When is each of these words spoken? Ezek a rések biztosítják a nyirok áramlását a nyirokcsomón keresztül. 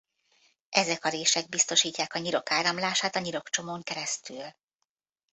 Ezek 0.69 1.05
a 1.05 1.09
rések 1.09 1.49
biztosítják 1.49 2.13
a 2.15 2.19
nyirok 2.19 2.51
áramlását 2.51 3.15
a 3.15 3.19
nyirokcsomón 3.19 3.83
keresztül. 3.83 4.53